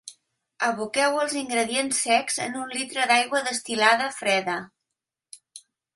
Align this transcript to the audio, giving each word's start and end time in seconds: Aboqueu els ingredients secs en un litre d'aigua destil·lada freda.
Aboqueu 0.67 1.17
els 1.23 1.35
ingredients 1.41 1.99
secs 2.07 2.39
en 2.47 2.57
un 2.63 2.73
litre 2.77 3.05
d'aigua 3.13 3.45
destil·lada 3.51 4.09
freda. 4.17 4.57